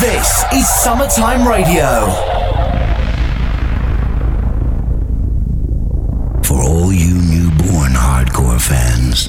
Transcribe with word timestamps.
This 0.00 0.44
is 0.52 0.68
Summertime 0.68 1.48
Radio. 1.48 2.06
For 6.44 6.62
all 6.62 6.92
you 6.92 7.14
newborn 7.14 7.94
hardcore 7.94 8.60
fans, 8.60 9.26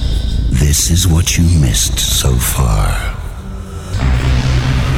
this 0.60 0.92
is 0.92 1.08
what 1.08 1.36
you 1.36 1.42
missed 1.60 1.98
so 1.98 2.32
far. 2.36 2.92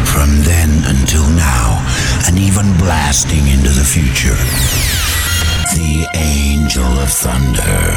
From 0.04 0.42
then 0.42 0.84
until 0.94 1.26
now, 1.30 1.82
and 2.28 2.38
even 2.38 2.76
blasting 2.76 3.48
into 3.48 3.70
the 3.70 3.82
future, 3.82 4.36
the 5.72 6.06
Angel 6.14 6.84
of 6.84 7.08
Thunder. 7.08 7.96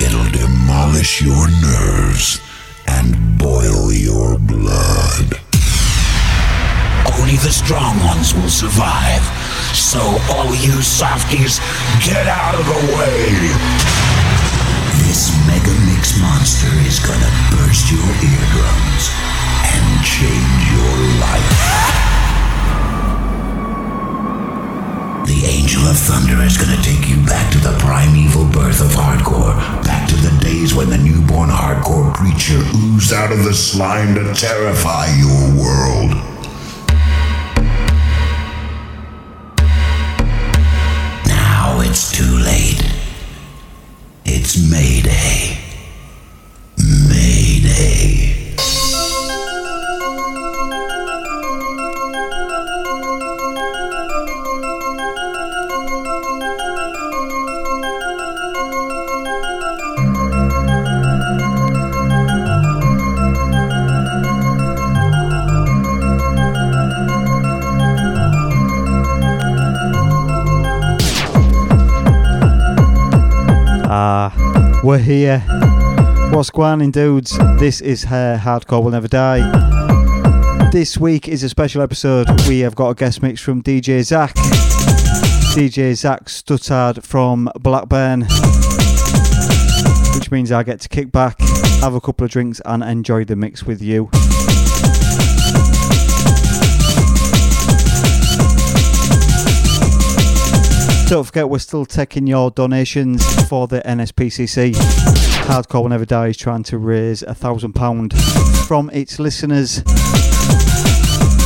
It'll 0.00 0.30
demolish 0.32 1.20
your 1.20 1.46
nerves 1.60 2.40
and 2.86 3.36
boil 3.36 3.92
your 3.92 4.38
blood. 4.38 5.49
Only 7.20 7.36
the 7.36 7.52
strong 7.52 8.00
ones 8.00 8.32
will 8.32 8.48
survive. 8.48 9.20
So 9.76 10.00
all 10.32 10.54
you 10.56 10.80
softies, 10.80 11.60
get 12.00 12.26
out 12.26 12.54
of 12.54 12.64
the 12.64 12.80
way! 12.96 13.28
This 15.04 15.28
mega 15.46 15.74
mix 15.84 16.18
monster 16.18 16.72
is 16.88 16.98
gonna 16.98 17.30
burst 17.52 17.92
your 17.92 18.08
eardrums 18.24 19.04
and 19.68 19.84
change 20.00 20.62
your 20.72 20.96
life. 21.20 22.00
The 25.28 25.44
Angel 25.44 25.82
of 25.82 25.98
Thunder 25.98 26.42
is 26.42 26.56
gonna 26.56 26.80
take 26.82 27.06
you 27.06 27.16
back 27.26 27.52
to 27.52 27.58
the 27.58 27.76
primeval 27.80 28.46
birth 28.46 28.80
of 28.80 28.92
hardcore, 28.96 29.54
back 29.84 30.08
to 30.08 30.16
the 30.16 30.32
days 30.42 30.74
when 30.74 30.88
the 30.88 30.98
newborn 30.98 31.50
hardcore 31.50 32.14
creature 32.14 32.64
oozed 32.74 33.12
out 33.12 33.30
of 33.30 33.44
the 33.44 33.52
slime 33.52 34.14
to 34.14 34.32
terrify 34.32 35.06
your 35.18 35.62
world. 35.62 36.29
It's 41.90 42.12
too 42.12 42.38
late. 42.38 42.80
It's 44.24 44.56
Mayday. 44.70 45.49
We're 74.90 74.98
here. 74.98 75.38
What's 76.32 76.50
going 76.50 76.82
on, 76.82 76.90
dudes? 76.90 77.38
This 77.60 77.80
is 77.80 78.02
Hair 78.02 78.38
Hardcore 78.38 78.82
Will 78.82 78.90
Never 78.90 79.06
Die. 79.06 79.38
This 80.72 80.98
week 80.98 81.28
is 81.28 81.44
a 81.44 81.48
special 81.48 81.80
episode. 81.80 82.28
We 82.48 82.58
have 82.60 82.74
got 82.74 82.88
a 82.88 82.94
guest 82.96 83.22
mix 83.22 83.40
from 83.40 83.62
DJ 83.62 84.02
Zach. 84.02 84.34
DJ 85.54 85.94
Zach 85.94 86.24
Stuttard 86.24 87.04
from 87.04 87.48
Blackburn. 87.60 88.22
Which 90.16 90.32
means 90.32 90.50
I 90.50 90.64
get 90.64 90.80
to 90.80 90.88
kick 90.88 91.12
back, 91.12 91.38
have 91.82 91.94
a 91.94 92.00
couple 92.00 92.24
of 92.24 92.32
drinks, 92.32 92.60
and 92.64 92.82
enjoy 92.82 93.24
the 93.24 93.36
mix 93.36 93.62
with 93.62 93.80
you. 93.80 94.10
Don't 101.10 101.24
forget, 101.24 101.48
we're 101.48 101.58
still 101.58 101.84
taking 101.84 102.28
your 102.28 102.52
donations 102.52 103.24
for 103.48 103.66
the 103.66 103.80
NSPCC. 103.80 104.74
Hardcore 105.42 105.82
Will 105.82 105.88
Never 105.88 106.04
Die 106.04 106.28
is 106.28 106.36
trying 106.36 106.62
to 106.62 106.78
raise 106.78 107.24
a 107.24 107.34
thousand 107.34 107.72
pound 107.72 108.14
from 108.68 108.90
its 108.90 109.18
listeners. 109.18 109.82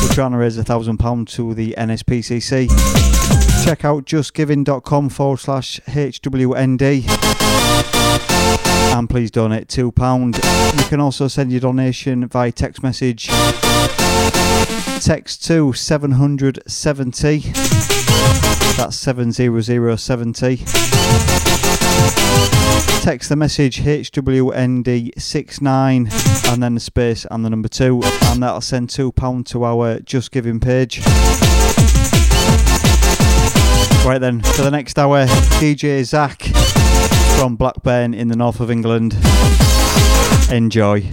We're 0.03 0.13
trying 0.13 0.33
to 0.33 0.37
raise 0.37 0.59
a 0.59 0.65
thousand 0.65 0.99
pound 0.99 1.29
to 1.29 1.55
the 1.55 1.75
NSPCC. 1.79 3.65
Check 3.65 3.87
out 3.87 4.05
justgiving.com 4.05 5.09
forward 5.09 5.39
slash 5.39 5.81
HWND 5.87 7.09
and 8.95 9.09
please 9.09 9.31
donate 9.31 9.69
£2. 9.69 10.79
You 10.79 10.89
can 10.91 11.01
also 11.01 11.27
send 11.27 11.51
your 11.51 11.63
donation 11.63 12.29
via 12.29 12.53
text 12.53 12.83
message. 12.83 13.29
Text 15.01 15.43
to 15.47 15.73
770. 15.73 18.04
That's 18.77 18.97
70070. 18.97 20.57
Text 23.03 23.29
the 23.29 23.37
message 23.37 23.83
HWND69 23.83 26.53
and 26.53 26.63
then 26.63 26.75
the 26.75 26.81
space 26.81 27.25
and 27.31 27.45
the 27.45 27.51
number 27.51 27.69
2 27.69 28.03
and 28.03 28.43
that'll 28.43 28.61
send 28.61 28.89
£2 28.89 29.47
to 29.47 29.65
our 29.65 30.01
Just 30.01 30.33
Giving 30.33 30.59
page. 30.59 31.01
Right 34.05 34.19
then, 34.19 34.43
for 34.43 34.63
the 34.63 34.71
next 34.71 34.99
hour, 34.99 35.25
DJ 35.61 36.05
Zach 36.05 36.43
from 37.39 37.57
Blackburn 37.57 38.13
in 38.13 38.29
the 38.29 38.37
north 38.37 38.61
of 38.61 38.71
England. 38.71 39.17
Enjoy. 40.51 41.09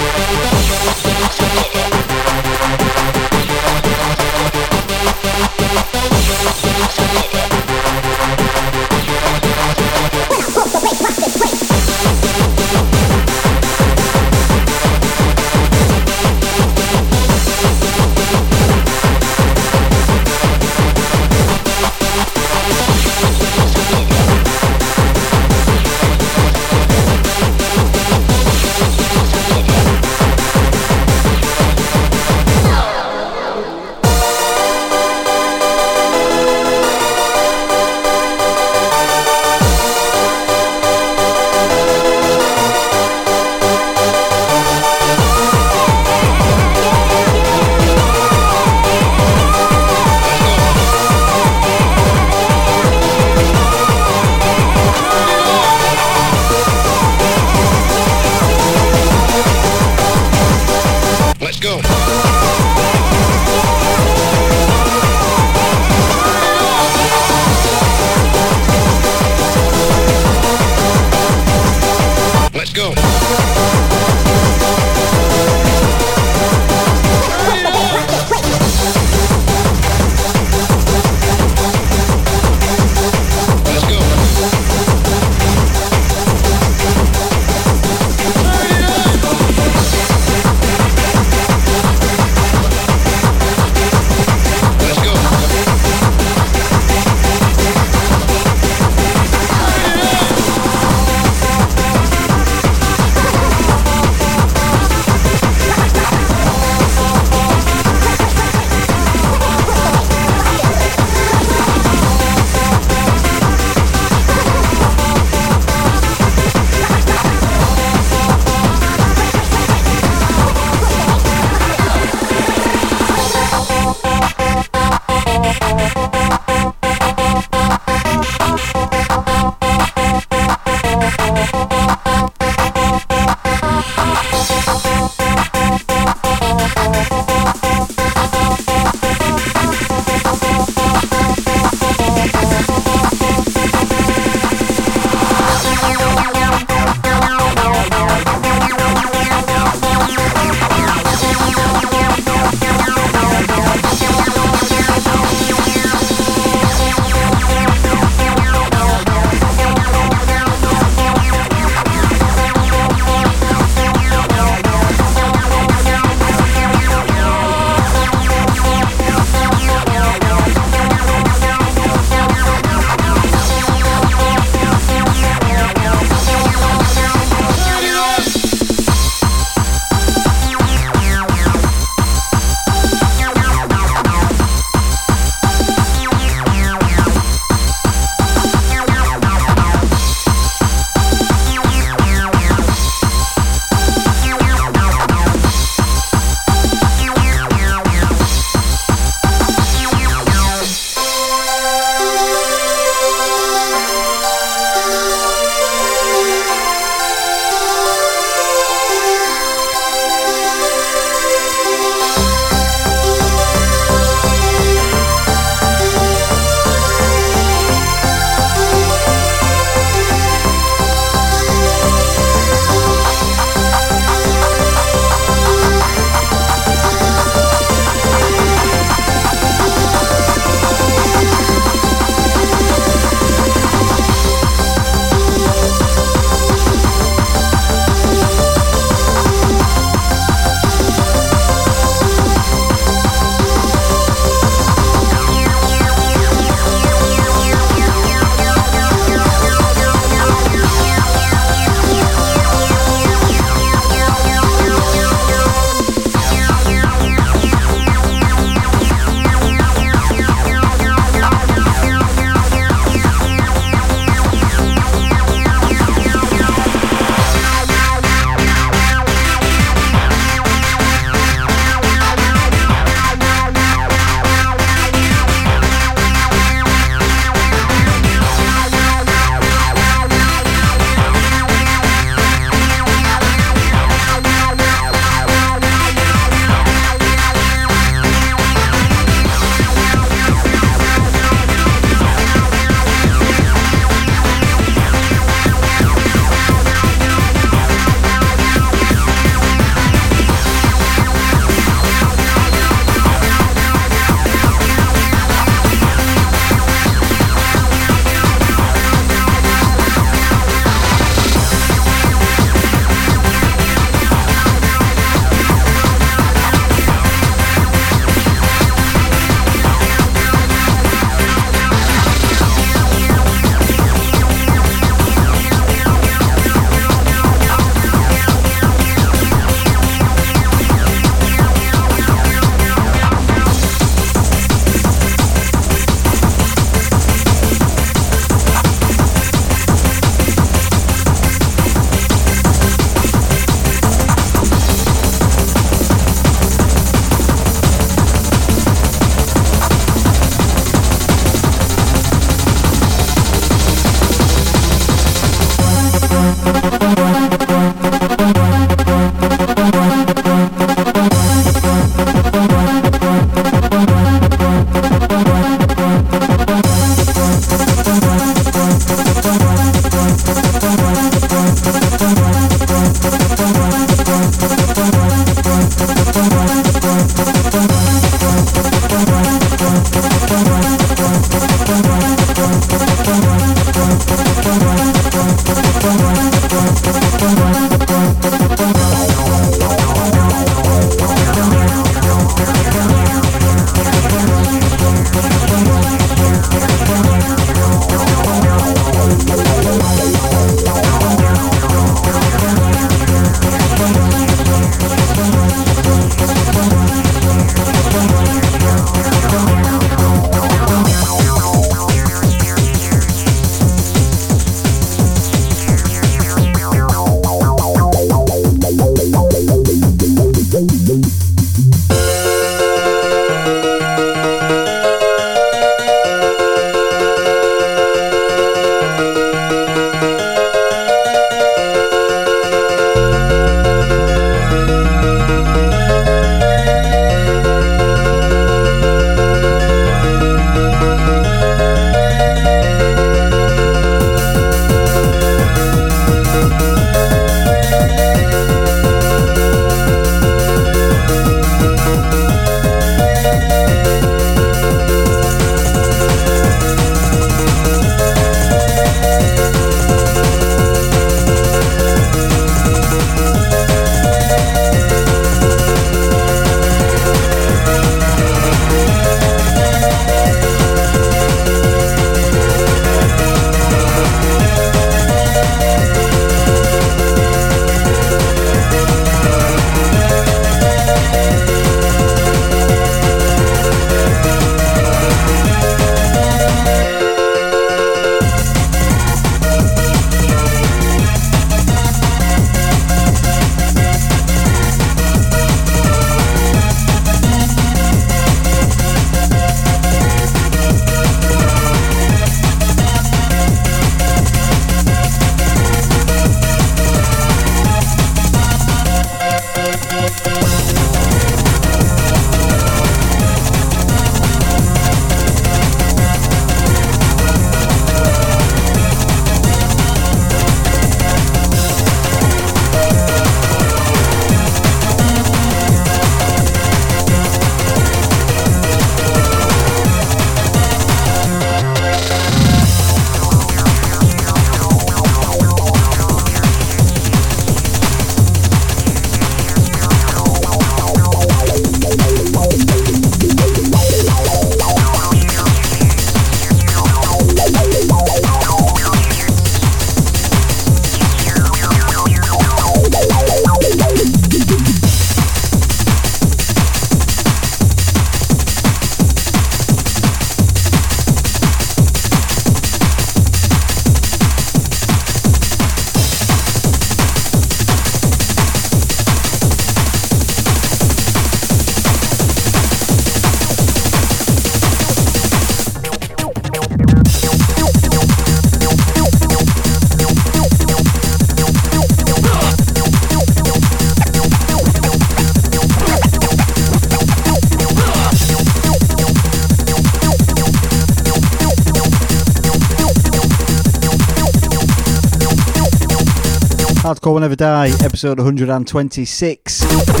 Hardcore 597.01 597.19
Never 597.19 597.35
Die, 597.35 597.73
episode 597.83 598.19
126. 598.19 600.00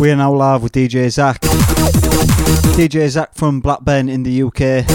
We 0.00 0.10
are 0.10 0.16
now 0.16 0.32
live 0.32 0.62
with 0.62 0.72
DJ 0.72 1.10
Zach. 1.10 1.42
DJ 2.72 3.06
Zach 3.10 3.34
from 3.34 3.60
Blackburn 3.60 4.08
in 4.08 4.22
the 4.22 4.44
UK. 4.44 4.86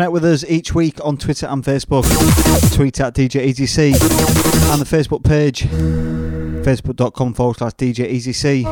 Connect 0.00 0.12
with 0.12 0.24
us 0.24 0.44
each 0.48 0.74
week 0.74 0.98
on 1.04 1.18
Twitter 1.18 1.46
and 1.46 1.62
Facebook. 1.62 2.04
Tweet 2.74 2.98
at 3.00 3.14
DJ 3.14 3.46
EasyC 3.48 3.92
and 4.72 4.80
the 4.80 4.86
Facebook 4.86 5.22
page 5.22 5.64
facebook.com 6.64 7.34
forward 7.34 7.58
slash 7.58 7.72
DJ 7.72 8.10
EasyC. 8.10 8.64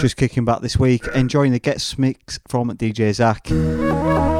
Just 0.00 0.16
kicking 0.16 0.46
back 0.46 0.62
this 0.62 0.78
week, 0.78 1.06
enjoying 1.14 1.52
the 1.52 1.58
guest 1.58 1.98
mix 1.98 2.40
from 2.48 2.70
DJ 2.70 3.12
Zach. 3.12 4.33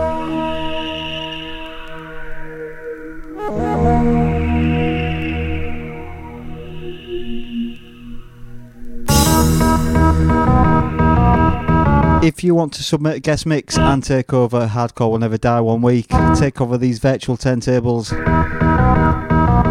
If 12.37 12.43
you 12.43 12.57
want 12.57 12.73
to 12.73 12.83
submit 12.83 13.15
a 13.15 13.21
guest 13.21 13.47
mix 13.47 13.79
and 13.79 14.03
take 14.03 14.33
over 14.33 14.67
Hardcore 14.67 15.13
Will 15.13 15.21
Never 15.21 15.39
Die 15.39 15.61
one 15.61 15.83
week, 15.83 16.09
take 16.35 16.61
over 16.61 16.77
these 16.77 16.99
virtual 16.99 17.37
turntables, 17.37 18.11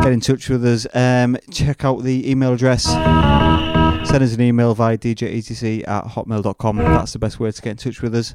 get 0.01 0.13
in 0.13 0.21
touch 0.21 0.47
with 0.47 0.65
us. 0.65 0.87
Um, 0.93 1.37
check 1.51 1.83
out 1.83 2.03
the 2.03 2.31
email 2.31 2.53
address. 2.53 2.85
Send 2.85 4.23
us 4.23 4.33
an 4.33 4.39
email 4.39 4.73
via 4.73 4.97
djetc 4.97 5.85
at 5.85 6.05
hotmail.com. 6.05 6.77
That's 6.77 7.11
the 7.11 7.19
best 7.19 7.37
way 7.37 7.51
to 7.51 7.61
get 7.61 7.71
in 7.71 7.77
touch 7.77 8.01
with 8.01 8.15
us. 8.15 8.31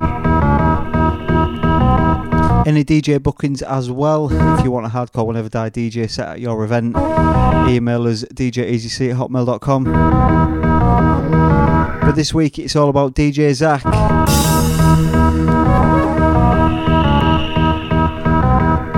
Any 2.67 2.85
DJ 2.85 3.23
bookings 3.23 3.63
as 3.63 3.91
well. 3.91 4.29
If 4.59 4.63
you 4.63 4.71
want 4.71 4.85
a 4.85 4.91
hardcore 4.91 5.25
Will 5.25 5.33
Never 5.33 5.49
Die 5.49 5.71
DJ 5.71 6.11
set 6.11 6.29
at 6.29 6.41
your 6.41 6.63
event, 6.65 6.95
email 7.67 8.07
us 8.07 8.25
djetc 8.25 9.11
at 9.11 9.17
hotmail.com. 9.17 10.68
But 12.09 12.17
this 12.17 12.33
week 12.33 12.59
it's 12.59 12.75
all 12.75 12.89
about 12.89 13.15
DJ 13.15 13.53
Zach. 13.53 13.83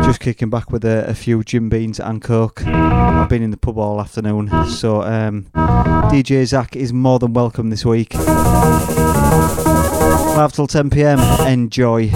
Just 0.05 0.21
kicking 0.21 0.49
back 0.49 0.71
with 0.71 0.85
a, 0.85 1.09
a, 1.09 1.15
few 1.15 1.43
Jim 1.43 1.69
Beans 1.69 1.99
and 1.99 2.23
Coke. 2.23 2.65
I've 2.65 3.29
been 3.29 3.43
in 3.43 3.51
the 3.51 3.57
pub 3.57 3.79
all 3.79 4.01
afternoon, 4.01 4.49
so 4.69 5.03
um, 5.03 5.47
DJ 6.13 6.47
Zach 6.47 6.77
is 6.77 6.93
more 6.93 7.19
than 7.19 7.33
welcome 7.33 7.71
this 7.71 7.85
week. 7.85 8.13
5 8.13 10.53
till 10.53 10.69
10 10.69 10.91
pm. 10.91 11.19
Enjoy. 11.49 12.13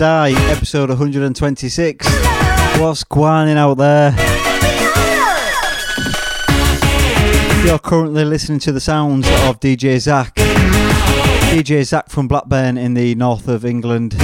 Die, 0.00 0.32
episode 0.50 0.88
126. 0.88 2.08
What's 2.78 3.04
going 3.04 3.58
out 3.58 3.74
there? 3.74 4.12
You're 7.66 7.78
currently 7.78 8.24
listening 8.24 8.60
to 8.60 8.72
the 8.72 8.80
sounds 8.80 9.28
of 9.28 9.60
DJ 9.60 9.98
Zach. 10.00 10.34
DJ 10.36 11.84
Zach 11.84 12.08
from 12.08 12.28
Blackburn 12.28 12.78
in 12.78 12.94
the 12.94 13.14
north 13.16 13.46
of 13.46 13.66
England. 13.66 14.14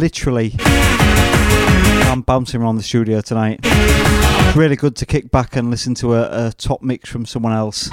Literally, 0.00 0.54
I'm 2.08 2.22
bouncing 2.22 2.62
around 2.62 2.76
the 2.76 2.82
studio 2.82 3.20
tonight. 3.20 3.60
Really 4.56 4.76
good 4.76 4.96
to 4.96 5.04
kick 5.04 5.30
back 5.30 5.54
and 5.54 5.70
listen 5.70 5.94
to 5.96 6.14
a, 6.14 6.46
a 6.46 6.52
top 6.52 6.80
mix 6.80 7.10
from 7.10 7.26
someone 7.26 7.52
else. 7.52 7.90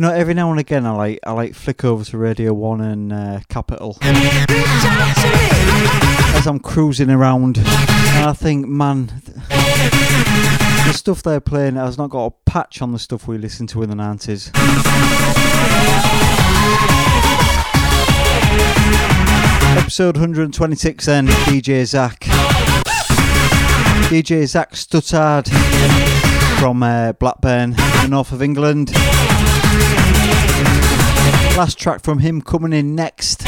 Know, 0.00 0.12
every 0.12 0.34
now 0.34 0.50
and 0.50 0.60
again, 0.60 0.86
I 0.86 0.90
like 0.90 1.18
I 1.24 1.32
like 1.32 1.54
flick 1.54 1.84
over 1.84 2.04
to 2.04 2.18
Radio 2.18 2.52
One 2.52 2.80
and 2.80 3.12
uh, 3.12 3.40
Capital 3.48 3.98
as 6.36 6.46
I'm 6.46 6.60
cruising 6.60 7.10
around, 7.10 7.58
and 7.58 7.66
I 7.66 8.32
think, 8.32 8.68
man, 8.68 9.06
the 9.48 10.92
stuff 10.92 11.22
they're 11.22 11.40
playing 11.40 11.76
has 11.76 11.98
not 11.98 12.10
got 12.10 12.26
a 12.26 12.30
patch 12.50 12.82
on 12.82 12.92
the 12.92 12.98
stuff 12.98 13.26
we 13.26 13.38
listened 13.38 13.68
to 13.70 13.82
in 13.82 13.88
the 13.88 13.96
nineties. 13.96 14.50
Episode 19.76 20.16
126 20.16 21.06
then, 21.06 21.26
DJ 21.26 21.84
Zach. 21.84 22.20
DJ 24.08 24.46
Zach 24.46 24.72
Stuttard 24.72 26.25
from 26.58 26.82
uh, 26.82 27.12
Blackburn, 27.12 27.70
in 27.70 27.76
the 27.76 28.08
north 28.08 28.32
of 28.32 28.42
England. 28.42 28.92
Last 31.56 31.78
track 31.78 32.02
from 32.02 32.18
him 32.18 32.40
coming 32.40 32.72
in 32.72 32.94
next. 32.94 33.42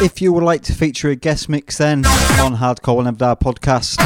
If 0.00 0.22
you 0.22 0.32
would 0.32 0.44
like 0.44 0.62
to 0.62 0.72
feature 0.72 1.08
a 1.10 1.16
guest 1.16 1.48
mix 1.48 1.78
then 1.78 2.06
on 2.06 2.56
Hardcore 2.56 2.96
Will 2.96 3.02
Never 3.02 3.16
Die 3.16 3.34
podcast, 3.34 3.98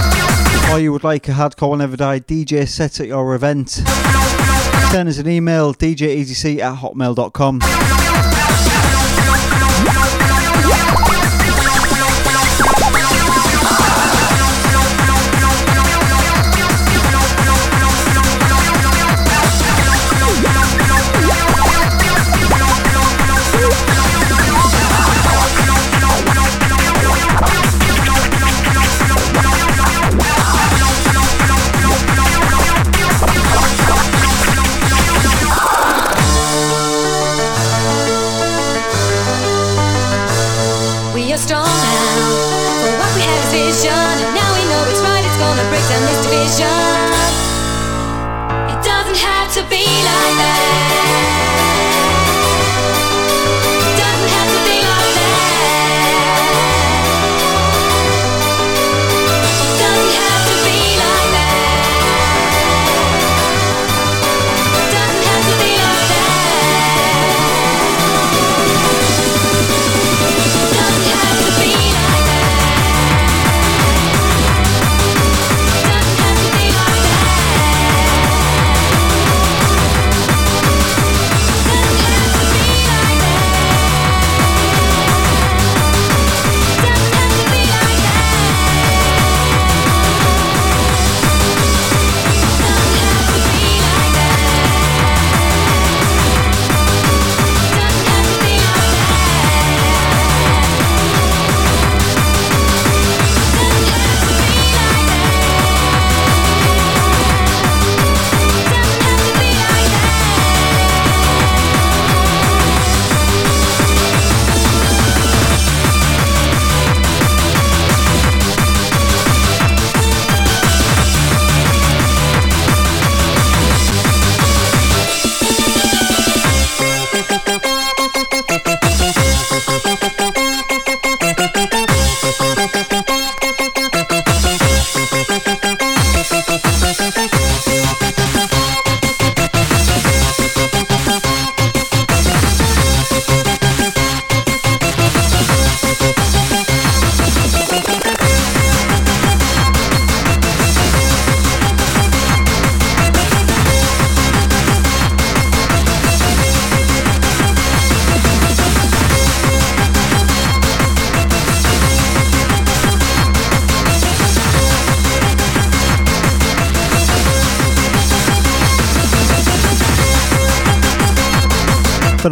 or 0.72 0.78
you 0.78 0.90
would 0.90 1.04
like 1.04 1.28
a 1.28 1.32
Hardcore 1.32 1.68
Will 1.68 1.76
Never 1.76 1.98
Die 1.98 2.20
DJ 2.20 2.66
set 2.66 2.98
at 2.98 3.06
your 3.06 3.34
event, 3.34 3.68
send 4.90 5.08
us 5.08 5.18
an 5.18 5.28
email 5.28 5.74
djeasyc 5.74 6.60
at 6.60 6.78
hotmail.com. 6.78 8.41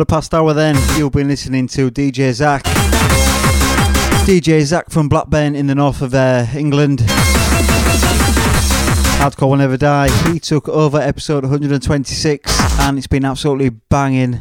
the 0.00 0.06
past 0.06 0.32
hour, 0.32 0.54
then, 0.54 0.76
you'll 0.96 1.10
be 1.10 1.22
listening 1.22 1.66
to 1.68 1.90
DJ 1.90 2.32
Zach. 2.32 2.62
DJ 4.24 4.62
Zach 4.62 4.88
from 4.88 5.10
Blackburn 5.10 5.54
in 5.54 5.66
the 5.66 5.74
north 5.74 6.00
of 6.00 6.14
uh, 6.14 6.46
England. 6.54 7.00
Hardcore 9.20 9.50
Will 9.50 9.56
Never 9.58 9.76
Die. 9.76 10.08
He 10.32 10.40
took 10.40 10.70
over 10.70 10.96
episode 10.96 11.44
126 11.44 12.80
and 12.80 12.96
it's 12.96 13.06
been 13.06 13.26
absolutely 13.26 13.68
banging. 13.68 14.38